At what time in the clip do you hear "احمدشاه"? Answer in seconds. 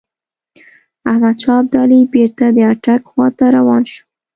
1.11-1.57